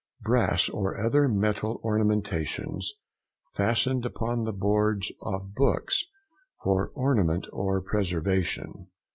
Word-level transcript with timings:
—Brass 0.23 0.67
or 0.67 0.97
other 0.99 1.27
metal 1.27 1.79
ornamentations 1.83 2.95
fastened 3.53 4.03
upon 4.03 4.45
the 4.45 4.51
boards 4.51 5.11
of 5.21 5.53
books; 5.53 6.07
for 6.63 6.87
ornament 6.95 7.45
or 7.53 7.79
preservation. 7.83 8.87